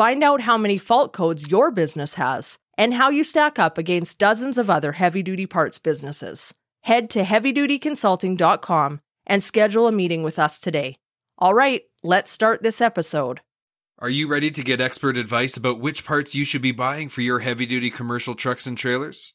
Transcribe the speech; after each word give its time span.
Find 0.00 0.24
out 0.24 0.40
how 0.40 0.56
many 0.56 0.78
fault 0.78 1.12
codes 1.12 1.48
your 1.48 1.70
business 1.70 2.14
has 2.14 2.58
and 2.78 2.94
how 2.94 3.10
you 3.10 3.22
stack 3.22 3.58
up 3.58 3.76
against 3.76 4.18
dozens 4.18 4.56
of 4.56 4.70
other 4.70 4.92
heavy 4.92 5.22
duty 5.22 5.44
parts 5.44 5.78
businesses. 5.78 6.54
Head 6.84 7.10
to 7.10 7.22
heavydutyconsulting.com 7.22 9.00
and 9.26 9.42
schedule 9.42 9.86
a 9.86 9.92
meeting 9.92 10.22
with 10.22 10.38
us 10.38 10.58
today. 10.58 10.96
All 11.36 11.52
right, 11.52 11.82
let's 12.02 12.30
start 12.32 12.62
this 12.62 12.80
episode. 12.80 13.42
Are 13.98 14.08
you 14.08 14.26
ready 14.26 14.50
to 14.50 14.62
get 14.62 14.80
expert 14.80 15.18
advice 15.18 15.58
about 15.58 15.80
which 15.80 16.06
parts 16.06 16.34
you 16.34 16.46
should 16.46 16.62
be 16.62 16.72
buying 16.72 17.10
for 17.10 17.20
your 17.20 17.40
heavy 17.40 17.66
duty 17.66 17.90
commercial 17.90 18.34
trucks 18.34 18.66
and 18.66 18.78
trailers? 18.78 19.34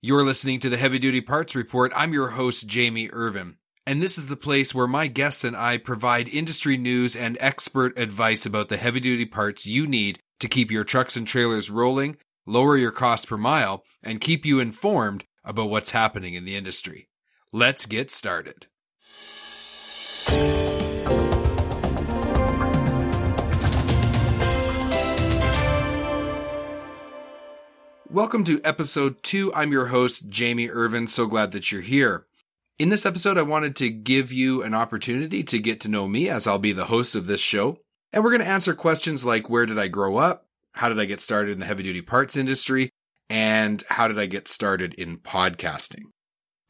You're 0.00 0.24
listening 0.24 0.58
to 0.58 0.68
the 0.68 0.78
Heavy 0.78 0.98
Duty 0.98 1.20
Parts 1.20 1.54
Report. 1.54 1.92
I'm 1.94 2.12
your 2.12 2.30
host, 2.30 2.66
Jamie 2.66 3.08
Irvine. 3.12 3.58
And 3.84 4.00
this 4.00 4.16
is 4.16 4.28
the 4.28 4.36
place 4.36 4.72
where 4.72 4.86
my 4.86 5.08
guests 5.08 5.42
and 5.42 5.56
I 5.56 5.76
provide 5.76 6.28
industry 6.28 6.76
news 6.76 7.16
and 7.16 7.36
expert 7.40 7.98
advice 7.98 8.46
about 8.46 8.68
the 8.68 8.76
heavy 8.76 9.00
duty 9.00 9.26
parts 9.26 9.66
you 9.66 9.88
need 9.88 10.20
to 10.38 10.46
keep 10.46 10.70
your 10.70 10.84
trucks 10.84 11.16
and 11.16 11.26
trailers 11.26 11.68
rolling 11.68 12.16
lower 12.46 12.76
your 12.76 12.92
cost 12.92 13.28
per 13.28 13.36
mile, 13.36 13.84
and 14.02 14.20
keep 14.20 14.44
you 14.44 14.60
informed 14.60 15.24
about 15.44 15.68
what's 15.68 15.90
happening 15.90 16.34
in 16.34 16.44
the 16.44 16.56
industry. 16.56 17.08
Let's 17.52 17.86
get 17.86 18.10
started. 18.10 18.66
Welcome 28.08 28.44
to 28.44 28.60
episode 28.62 29.22
two. 29.22 29.52
I'm 29.54 29.72
your 29.72 29.86
host, 29.86 30.28
Jamie 30.28 30.68
Irvine. 30.68 31.06
So 31.08 31.26
glad 31.26 31.52
that 31.52 31.72
you're 31.72 31.80
here. 31.80 32.26
In 32.82 32.88
this 32.88 33.06
episode, 33.06 33.38
I 33.38 33.42
wanted 33.42 33.76
to 33.76 33.90
give 33.90 34.32
you 34.32 34.64
an 34.64 34.74
opportunity 34.74 35.44
to 35.44 35.60
get 35.60 35.80
to 35.82 35.88
know 35.88 36.08
me 36.08 36.28
as 36.28 36.48
I'll 36.48 36.58
be 36.58 36.72
the 36.72 36.86
host 36.86 37.14
of 37.14 37.28
this 37.28 37.40
show. 37.40 37.78
And 38.12 38.24
we're 38.24 38.32
going 38.32 38.42
to 38.42 38.48
answer 38.48 38.74
questions 38.74 39.24
like 39.24 39.48
where 39.48 39.66
did 39.66 39.78
I 39.78 39.86
grow 39.86 40.16
up? 40.16 40.48
how 40.72 40.88
did 40.88 40.98
I 40.98 41.04
get 41.04 41.20
started 41.20 41.52
in 41.52 41.60
the 41.60 41.66
heavy 41.66 41.84
duty 41.84 42.02
parts 42.02 42.36
industry? 42.36 42.90
And 43.30 43.84
how 43.86 44.08
did 44.08 44.18
I 44.18 44.26
get 44.26 44.48
started 44.48 44.94
in 44.94 45.18
podcasting? 45.18 46.06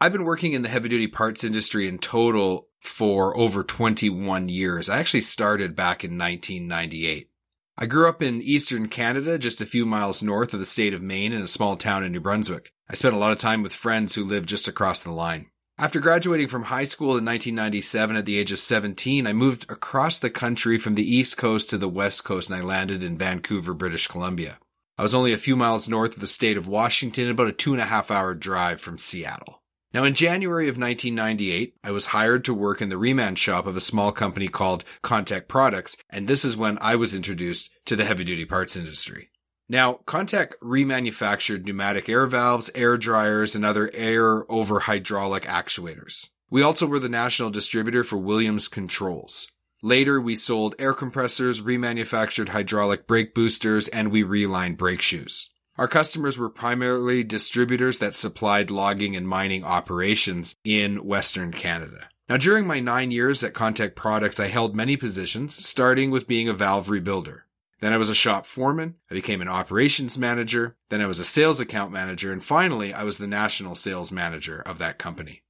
I've 0.03 0.13
been 0.13 0.27
working 0.27 0.53
in 0.53 0.61
the 0.61 0.69
heavy 0.69 0.91
duty 0.91 1.07
parts 1.07 1.45
industry 1.45 1.89
in 1.89 1.97
total 1.97 2.69
for 2.79 3.35
over 3.35 3.65
21 3.65 4.51
years. 4.51 4.91
I 4.91 4.99
actually 4.99 5.23
started 5.23 5.75
back 5.75 6.05
in 6.05 6.19
1998. 6.19 7.31
I 7.79 7.87
grew 7.87 8.07
up 8.07 8.21
in 8.21 8.43
eastern 8.43 8.89
Canada, 8.89 9.39
just 9.39 9.63
a 9.63 9.67
few 9.67 9.87
miles 9.87 10.23
north 10.23 10.53
of 10.53 10.61
the 10.61 10.67
state 10.67 10.93
of 10.93 11.01
Maine 11.01 11.33
in 11.33 11.41
a 11.41 11.49
small 11.49 11.79
town 11.79 12.05
in 12.05 12.13
New 12.13 12.21
Brunswick. 12.21 12.71
I 12.87 12.97
spent 12.97 13.15
a 13.15 13.19
lot 13.19 13.33
of 13.33 13.39
time 13.39 13.63
with 13.63 13.73
friends 13.73 14.15
who 14.15 14.25
lived 14.25 14.51
just 14.51 14.69
across 14.69 15.03
the 15.03 15.11
line. 15.11 15.47
After 15.83 15.99
graduating 15.99 16.47
from 16.47 16.63
high 16.63 16.85
school 16.85 17.19
in 17.19 17.25
1997 17.25 18.15
at 18.15 18.25
the 18.25 18.39
age 18.39 18.53
of 18.53 18.61
17, 18.61 19.27
I 19.27 19.33
moved 19.33 19.69
across 19.69 20.21
the 20.21 20.31
country 20.31 20.79
from 20.79 20.95
the 20.95 21.03
East 21.03 21.37
Coast 21.37 21.71
to 21.71 21.77
the 21.77 21.89
West 21.89 22.23
Coast 22.23 22.49
and 22.49 22.57
I 22.61 22.63
landed 22.63 23.03
in 23.03 23.19
Vancouver, 23.19 23.75
British 23.75 24.07
Columbia. 24.07 24.61
I 24.97 25.03
was 25.03 25.13
only 25.13 25.33
a 25.33 25.39
few 25.39 25.57
miles 25.57 25.89
north 25.89 26.15
of 26.15 26.21
the 26.21 26.29
state 26.29 26.57
of 26.57 26.69
Washington, 26.69 27.29
about 27.29 27.49
a 27.49 27.53
two 27.53 27.73
and 27.73 27.83
a 27.83 27.87
half 27.87 28.13
hour 28.13 28.33
drive 28.33 28.81
from 28.81 28.97
Seattle. 28.97 29.61
Now, 29.93 30.05
in 30.05 30.15
January 30.15 30.69
of 30.69 30.79
1998, 30.79 31.75
I 31.83 31.91
was 31.91 32.07
hired 32.07 32.45
to 32.45 32.55
work 32.55 32.81
in 32.81 32.89
the 32.89 32.95
reman 32.95 33.37
shop 33.37 33.67
of 33.67 33.77
a 33.77 33.81
small 33.81 34.13
company 34.13 34.47
called 34.47 34.85
Contact 35.03 35.49
Products, 35.49 35.97
and 36.09 36.29
this 36.29 36.45
is 36.45 36.57
when 36.57 36.79
I 36.81 36.95
was 36.95 37.13
introduced 37.13 37.73
to 37.87 37.97
the 37.97 38.05
heavy 38.05 38.23
duty 38.23 38.45
parts 38.45 38.77
industry. 38.77 39.32
Now, 39.73 40.01
Contact 40.05 40.55
remanufactured 40.61 41.65
pneumatic 41.65 42.07
air 42.07 42.27
valves, 42.27 42.71
air 42.75 42.99
dryers, 42.99 43.57
and 43.57 43.65
other 43.65 43.91
air 43.95 44.45
over 44.53 44.81
hydraulic 44.81 45.45
actuators. 45.45 46.29
We 46.51 46.61
also 46.61 46.87
were 46.87 46.99
the 46.99 47.09
national 47.09 47.49
distributor 47.49 48.05
for 48.05 48.19
Williams 48.19 48.69
Controls. 48.69 49.51
Later, 49.83 50.21
we 50.21 50.37
sold 50.37 50.75
air 50.79 50.93
compressors, 50.93 51.63
remanufactured 51.63 52.51
hydraulic 52.51 53.07
brake 53.07 53.35
boosters, 53.35 53.89
and 53.89 54.13
we 54.13 54.23
relined 54.23 54.77
brake 54.77 55.01
shoes. 55.01 55.55
Our 55.79 55.89
customers 55.89 56.37
were 56.37 56.51
primarily 56.51 57.25
distributors 57.25 57.99
that 57.99 58.15
supplied 58.15 58.71
logging 58.71 59.17
and 59.17 59.27
mining 59.27 59.65
operations 59.65 60.55
in 60.65 61.03
Western 61.03 61.51
Canada. 61.51 62.11
Now, 62.29 62.37
during 62.37 62.67
my 62.67 62.81
nine 62.81 63.11
years 63.11 63.43
at 63.43 63.55
Contact 63.55 63.97
Products, 63.97 64.39
I 64.39 64.49
held 64.49 64.77
many 64.77 64.99
positions, 64.99 65.67
starting 65.67 66.11
with 66.11 66.27
being 66.27 66.47
a 66.47 66.53
valve 66.53 66.89
rebuilder. 66.89 67.45
Then 67.83 67.93
I 67.93 67.97
was 67.97 68.09
a 68.09 68.15
shop 68.15 68.47
foreman. 68.47 68.95
I 69.11 69.15
became 69.15 69.43
an 69.43 69.49
operations 69.49 70.17
manager. 70.17 70.77
Then 70.89 71.01
I 71.01 71.07
was 71.07 71.19
a 71.19 71.25
sales 71.25 71.59
account 71.59 71.91
manager. 71.91 72.31
And 72.33 72.43
finally, 72.43 72.95
I 72.95 73.03
was 73.03 73.19
the 73.19 73.27
national 73.27 73.75
sales 73.75 74.13
manager 74.13 74.63
of 74.65 74.79
that 74.79 74.99
company. 74.99 75.43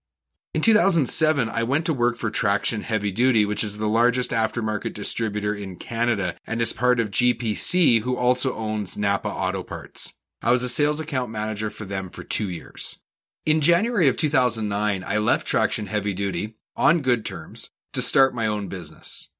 In 0.54 0.62
2007, 0.62 1.50
I 1.50 1.62
went 1.62 1.84
to 1.86 1.94
work 1.94 2.16
for 2.16 2.30
Traction 2.30 2.82
Heavy 2.82 3.10
Duty, 3.10 3.44
which 3.44 3.62
is 3.62 3.76
the 3.76 3.86
largest 3.86 4.30
aftermarket 4.30 4.94
distributor 4.94 5.54
in 5.54 5.76
Canada 5.76 6.34
and 6.46 6.62
is 6.62 6.72
part 6.72 6.98
of 7.00 7.10
GPC, 7.10 8.00
who 8.00 8.16
also 8.16 8.56
owns 8.56 8.96
Napa 8.96 9.28
Auto 9.28 9.62
Parts. 9.62 10.16
I 10.40 10.50
was 10.50 10.62
a 10.62 10.70
sales 10.70 11.00
account 11.00 11.30
manager 11.30 11.68
for 11.68 11.84
them 11.84 12.08
for 12.08 12.24
two 12.24 12.48
years. 12.48 12.98
In 13.44 13.60
January 13.60 14.08
of 14.08 14.16
2009, 14.16 15.04
I 15.06 15.18
left 15.18 15.46
Traction 15.46 15.86
Heavy 15.86 16.14
Duty 16.14 16.54
on 16.76 17.02
good 17.02 17.26
terms 17.26 17.70
to 17.92 18.00
start 18.00 18.34
my 18.34 18.46
own 18.46 18.68
business. 18.68 19.31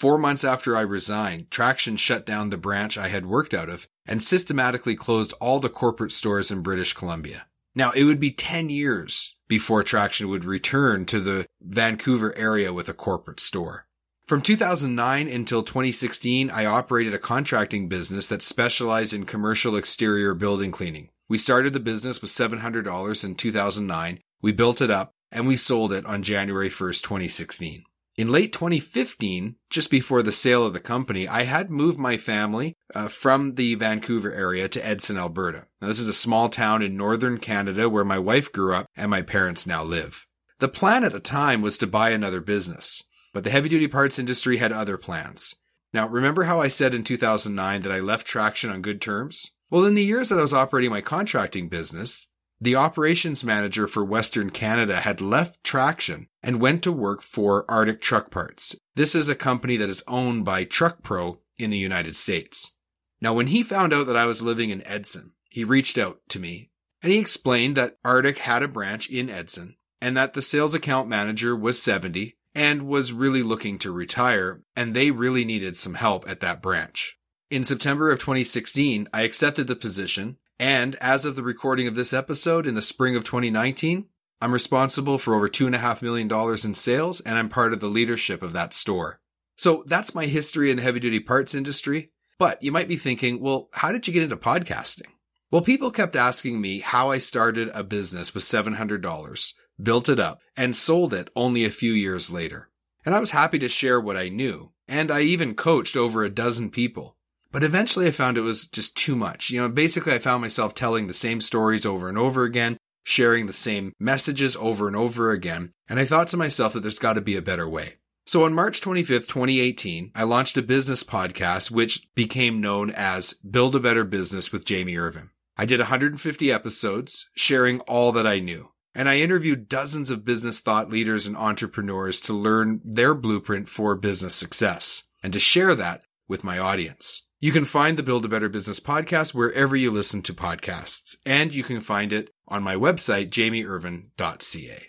Four 0.00 0.16
months 0.16 0.44
after 0.44 0.78
I 0.78 0.80
resigned, 0.80 1.50
Traction 1.50 1.98
shut 1.98 2.24
down 2.24 2.48
the 2.48 2.56
branch 2.56 2.96
I 2.96 3.08
had 3.08 3.26
worked 3.26 3.52
out 3.52 3.68
of 3.68 3.86
and 4.06 4.22
systematically 4.22 4.96
closed 4.96 5.34
all 5.40 5.60
the 5.60 5.68
corporate 5.68 6.12
stores 6.12 6.50
in 6.50 6.62
British 6.62 6.94
Columbia. 6.94 7.48
Now, 7.74 7.90
it 7.90 8.04
would 8.04 8.18
be 8.18 8.30
10 8.30 8.70
years 8.70 9.36
before 9.46 9.84
Traction 9.84 10.30
would 10.30 10.46
return 10.46 11.04
to 11.04 11.20
the 11.20 11.44
Vancouver 11.60 12.34
area 12.34 12.72
with 12.72 12.88
a 12.88 12.94
corporate 12.94 13.40
store. 13.40 13.88
From 14.24 14.40
2009 14.40 15.28
until 15.28 15.62
2016, 15.62 16.48
I 16.48 16.64
operated 16.64 17.12
a 17.12 17.18
contracting 17.18 17.86
business 17.90 18.26
that 18.28 18.40
specialized 18.40 19.12
in 19.12 19.26
commercial 19.26 19.76
exterior 19.76 20.32
building 20.32 20.72
cleaning. 20.72 21.10
We 21.28 21.36
started 21.36 21.74
the 21.74 21.78
business 21.78 22.22
with 22.22 22.30
$700 22.30 23.22
in 23.22 23.34
2009. 23.34 24.18
We 24.40 24.52
built 24.52 24.80
it 24.80 24.90
up 24.90 25.12
and 25.30 25.46
we 25.46 25.56
sold 25.56 25.92
it 25.92 26.06
on 26.06 26.22
January 26.22 26.70
1st, 26.70 27.02
2016. 27.02 27.84
In 28.20 28.28
late 28.28 28.52
2015, 28.52 29.56
just 29.70 29.90
before 29.90 30.22
the 30.22 30.30
sale 30.30 30.66
of 30.66 30.74
the 30.74 30.78
company, 30.78 31.26
I 31.26 31.44
had 31.44 31.70
moved 31.70 31.98
my 31.98 32.18
family 32.18 32.76
uh, 32.94 33.08
from 33.08 33.54
the 33.54 33.76
Vancouver 33.76 34.30
area 34.30 34.68
to 34.68 34.86
Edson, 34.86 35.16
Alberta. 35.16 35.68
Now, 35.80 35.88
this 35.88 35.98
is 35.98 36.06
a 36.06 36.12
small 36.12 36.50
town 36.50 36.82
in 36.82 36.98
northern 36.98 37.38
Canada 37.38 37.88
where 37.88 38.04
my 38.04 38.18
wife 38.18 38.52
grew 38.52 38.74
up 38.74 38.84
and 38.94 39.10
my 39.10 39.22
parents 39.22 39.66
now 39.66 39.82
live. 39.82 40.26
The 40.58 40.68
plan 40.68 41.02
at 41.02 41.12
the 41.12 41.18
time 41.18 41.62
was 41.62 41.78
to 41.78 41.86
buy 41.86 42.10
another 42.10 42.42
business, 42.42 43.02
but 43.32 43.42
the 43.42 43.48
heavy 43.48 43.70
duty 43.70 43.88
parts 43.88 44.18
industry 44.18 44.58
had 44.58 44.70
other 44.70 44.98
plans. 44.98 45.56
Now, 45.94 46.06
remember 46.06 46.42
how 46.42 46.60
I 46.60 46.68
said 46.68 46.92
in 46.92 47.04
2009 47.04 47.80
that 47.80 47.90
I 47.90 48.00
left 48.00 48.26
Traction 48.26 48.70
on 48.70 48.82
good 48.82 49.00
terms? 49.00 49.50
Well, 49.70 49.86
in 49.86 49.94
the 49.94 50.04
years 50.04 50.28
that 50.28 50.38
I 50.38 50.42
was 50.42 50.52
operating 50.52 50.90
my 50.90 51.00
contracting 51.00 51.70
business, 51.70 52.28
the 52.60 52.76
operations 52.76 53.42
manager 53.42 53.86
for 53.86 54.04
Western 54.04 54.50
Canada 54.50 55.00
had 55.00 55.20
left 55.20 55.64
Traction 55.64 56.28
and 56.42 56.60
went 56.60 56.82
to 56.82 56.92
work 56.92 57.22
for 57.22 57.64
Arctic 57.70 58.02
Truck 58.02 58.30
Parts. 58.30 58.76
This 58.94 59.14
is 59.14 59.28
a 59.28 59.34
company 59.34 59.78
that 59.78 59.88
is 59.88 60.04
owned 60.06 60.44
by 60.44 60.64
Truck 60.64 61.02
Pro 61.02 61.38
in 61.58 61.70
the 61.70 61.78
United 61.78 62.16
States. 62.16 62.76
Now, 63.20 63.32
when 63.32 63.46
he 63.46 63.62
found 63.62 63.94
out 63.94 64.06
that 64.06 64.16
I 64.16 64.26
was 64.26 64.42
living 64.42 64.70
in 64.70 64.86
Edson, 64.86 65.32
he 65.48 65.64
reached 65.64 65.96
out 65.96 66.20
to 66.28 66.38
me 66.38 66.70
and 67.02 67.10
he 67.12 67.18
explained 67.18 67.76
that 67.76 67.96
Arctic 68.04 68.38
had 68.38 68.62
a 68.62 68.68
branch 68.68 69.08
in 69.08 69.30
Edson 69.30 69.76
and 70.00 70.16
that 70.16 70.34
the 70.34 70.42
sales 70.42 70.74
account 70.74 71.08
manager 71.08 71.56
was 71.56 71.82
70 71.82 72.36
and 72.54 72.86
was 72.86 73.12
really 73.12 73.42
looking 73.42 73.78
to 73.78 73.92
retire 73.92 74.62
and 74.76 74.94
they 74.94 75.10
really 75.10 75.46
needed 75.46 75.76
some 75.76 75.94
help 75.94 76.28
at 76.28 76.40
that 76.40 76.60
branch. 76.60 77.16
In 77.50 77.64
September 77.64 78.10
of 78.10 78.20
2016, 78.20 79.08
I 79.12 79.22
accepted 79.22 79.66
the 79.66 79.76
position 79.76 80.36
and 80.60 80.94
as 80.96 81.24
of 81.24 81.36
the 81.36 81.42
recording 81.42 81.86
of 81.86 81.94
this 81.94 82.12
episode 82.12 82.66
in 82.66 82.74
the 82.74 82.82
spring 82.82 83.16
of 83.16 83.24
2019, 83.24 84.04
I'm 84.42 84.52
responsible 84.52 85.16
for 85.16 85.34
over 85.34 85.48
$2.5 85.48 86.02
million 86.02 86.30
in 86.62 86.74
sales, 86.74 87.20
and 87.20 87.38
I'm 87.38 87.48
part 87.48 87.72
of 87.72 87.80
the 87.80 87.88
leadership 87.88 88.42
of 88.42 88.52
that 88.52 88.74
store. 88.74 89.20
So 89.56 89.84
that's 89.86 90.14
my 90.14 90.26
history 90.26 90.70
in 90.70 90.76
the 90.76 90.82
heavy 90.82 91.00
duty 91.00 91.18
parts 91.18 91.54
industry. 91.54 92.12
But 92.38 92.62
you 92.62 92.72
might 92.72 92.88
be 92.88 92.98
thinking, 92.98 93.40
well, 93.40 93.70
how 93.72 93.90
did 93.90 94.06
you 94.06 94.12
get 94.12 94.22
into 94.22 94.36
podcasting? 94.36 95.08
Well, 95.50 95.62
people 95.62 95.90
kept 95.90 96.14
asking 96.14 96.60
me 96.60 96.80
how 96.80 97.10
I 97.10 97.16
started 97.16 97.70
a 97.72 97.82
business 97.82 98.34
with 98.34 98.44
$700, 98.44 99.54
built 99.82 100.10
it 100.10 100.20
up, 100.20 100.40
and 100.58 100.76
sold 100.76 101.14
it 101.14 101.30
only 101.34 101.64
a 101.64 101.70
few 101.70 101.92
years 101.92 102.30
later. 102.30 102.68
And 103.06 103.14
I 103.14 103.18
was 103.18 103.30
happy 103.30 103.58
to 103.60 103.68
share 103.68 103.98
what 103.98 104.18
I 104.18 104.28
knew. 104.28 104.72
And 104.86 105.10
I 105.10 105.22
even 105.22 105.54
coached 105.54 105.96
over 105.96 106.22
a 106.22 106.28
dozen 106.28 106.68
people. 106.68 107.16
But 107.52 107.62
eventually 107.64 108.06
I 108.06 108.12
found 108.12 108.36
it 108.36 108.42
was 108.42 108.68
just 108.68 108.96
too 108.96 109.16
much. 109.16 109.50
You 109.50 109.60
know, 109.60 109.68
basically 109.68 110.12
I 110.12 110.18
found 110.18 110.40
myself 110.40 110.74
telling 110.74 111.06
the 111.06 111.12
same 111.12 111.40
stories 111.40 111.84
over 111.84 112.08
and 112.08 112.16
over 112.18 112.44
again. 112.44 112.76
sharing 113.02 113.46
the 113.46 113.52
same 113.52 113.92
messages 113.98 114.56
over 114.56 114.86
and 114.86 114.96
over 114.96 115.30
again, 115.30 115.72
and 115.88 115.98
I 115.98 116.04
thought 116.04 116.28
to 116.28 116.36
myself 116.36 116.74
that 116.74 116.80
there's 116.80 116.98
got 116.98 117.14
to 117.14 117.20
be 117.20 117.36
a 117.36 117.42
better 117.42 117.68
way. 117.68 117.94
So 118.26 118.44
on 118.44 118.54
March 118.54 118.80
25th, 118.80 119.26
2018, 119.26 120.12
I 120.14 120.22
launched 120.22 120.56
a 120.56 120.62
business 120.62 121.02
podcast 121.02 121.70
which 121.70 122.06
became 122.14 122.60
known 122.60 122.90
as 122.90 123.32
Build 123.32 123.74
a 123.74 123.80
Better 123.80 124.04
Business 124.04 124.52
with 124.52 124.64
Jamie 124.64 124.96
Irvine. 124.96 125.30
I 125.56 125.64
did 125.64 125.80
150 125.80 126.52
episodes 126.52 127.28
sharing 127.34 127.80
all 127.80 128.12
that 128.12 128.26
I 128.26 128.38
knew. 128.38 128.70
And 128.94 129.08
I 129.08 129.18
interviewed 129.18 129.68
dozens 129.68 130.10
of 130.10 130.24
business 130.24 130.58
thought 130.58 130.90
leaders 130.90 131.26
and 131.26 131.36
entrepreneurs 131.36 132.20
to 132.22 132.32
learn 132.32 132.80
their 132.84 133.14
blueprint 133.14 133.68
for 133.68 133.94
business 133.94 134.34
success 134.34 135.04
and 135.22 135.32
to 135.32 135.38
share 135.38 135.74
that 135.76 136.02
with 136.30 136.44
my 136.44 136.58
audience. 136.58 137.26
You 137.40 137.50
can 137.50 137.64
find 137.64 137.98
the 137.98 138.02
Build 138.04 138.24
a 138.24 138.28
Better 138.28 138.48
Business 138.48 138.78
podcast 138.78 139.34
wherever 139.34 139.74
you 139.74 139.90
listen 139.90 140.22
to 140.22 140.32
podcasts, 140.32 141.16
and 141.26 141.52
you 141.52 141.64
can 141.64 141.80
find 141.80 142.12
it 142.12 142.30
on 142.46 142.62
my 142.62 142.76
website, 142.76 143.30
jamieirvine.ca. 143.30 144.86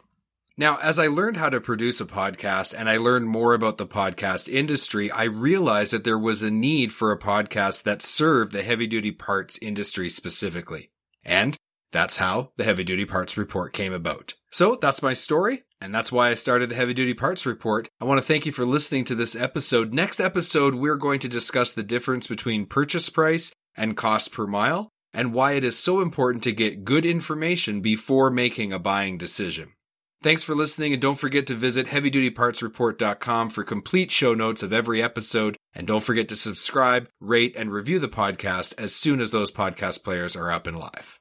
Now, 0.57 0.77
as 0.77 0.99
I 0.99 1.07
learned 1.07 1.37
how 1.37 1.49
to 1.49 1.59
produce 1.59 1.99
a 1.99 2.05
podcast 2.05 2.75
and 2.77 2.87
I 2.87 2.97
learned 2.97 3.27
more 3.27 3.55
about 3.55 3.79
the 3.79 3.87
podcast 3.87 4.47
industry, 4.47 5.09
I 5.09 5.23
realized 5.23 5.93
that 5.93 6.03
there 6.03 6.19
was 6.19 6.43
a 6.43 6.51
need 6.51 6.91
for 6.91 7.11
a 7.11 7.17
podcast 7.17 7.83
that 7.83 8.03
served 8.03 8.51
the 8.51 8.61
heavy 8.61 8.85
duty 8.85 9.11
parts 9.11 9.57
industry 9.59 10.09
specifically. 10.09 10.91
And 11.25 11.57
that's 11.91 12.17
how 12.17 12.51
the 12.57 12.63
Heavy 12.63 12.83
Duty 12.83 13.05
Parts 13.05 13.37
Report 13.37 13.73
came 13.73 13.93
about. 13.93 14.35
So 14.51 14.77
that's 14.79 15.01
my 15.01 15.13
story, 15.13 15.63
and 15.81 15.93
that's 15.93 16.11
why 16.11 16.29
I 16.29 16.35
started 16.35 16.69
the 16.69 16.75
Heavy 16.75 16.93
Duty 16.93 17.13
Parts 17.15 17.45
Report. 17.45 17.87
I 17.99 18.05
want 18.05 18.19
to 18.19 18.25
thank 18.25 18.45
you 18.45 18.51
for 18.51 18.65
listening 18.65 19.03
to 19.05 19.15
this 19.15 19.35
episode. 19.35 19.93
Next 19.93 20.19
episode, 20.19 20.75
we're 20.75 20.95
going 20.95 21.19
to 21.21 21.27
discuss 21.27 21.73
the 21.73 21.83
difference 21.83 22.27
between 22.27 22.67
purchase 22.67 23.09
price 23.09 23.51
and 23.75 23.97
cost 23.97 24.31
per 24.31 24.45
mile, 24.45 24.89
and 25.13 25.33
why 25.33 25.53
it 25.53 25.63
is 25.63 25.77
so 25.77 26.01
important 26.01 26.43
to 26.43 26.51
get 26.51 26.83
good 26.83 27.05
information 27.05 27.81
before 27.81 28.29
making 28.29 28.71
a 28.71 28.79
buying 28.79 29.17
decision. 29.17 29.73
Thanks 30.21 30.43
for 30.43 30.53
listening, 30.53 30.93
and 30.93 31.01
don't 31.01 31.19
forget 31.19 31.47
to 31.47 31.55
visit 31.55 31.87
heavydutypartsreport.com 31.87 33.49
for 33.49 33.63
complete 33.63 34.11
show 34.11 34.35
notes 34.35 34.61
of 34.61 34.71
every 34.71 35.01
episode. 35.01 35.57
And 35.73 35.87
don't 35.87 36.03
forget 36.03 36.29
to 36.29 36.35
subscribe, 36.35 37.09
rate, 37.19 37.55
and 37.55 37.71
review 37.71 37.97
the 37.97 38.07
podcast 38.07 38.75
as 38.77 38.93
soon 38.93 39.19
as 39.19 39.31
those 39.31 39.51
podcast 39.51 40.03
players 40.03 40.35
are 40.35 40.51
up 40.51 40.67
and 40.67 40.77
live. 40.77 41.20